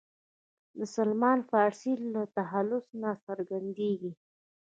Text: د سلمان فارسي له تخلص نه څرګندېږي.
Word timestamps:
د 0.77 0.79
سلمان 0.95 1.39
فارسي 1.49 1.93
له 2.13 2.21
تخلص 2.37 2.85
نه 3.01 3.11
څرګندېږي. 3.25 4.11